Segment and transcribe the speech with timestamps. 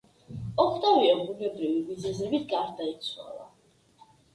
[0.63, 3.51] ოქტავია ბუნებრივი მიზეზებით გარდაიცვალა.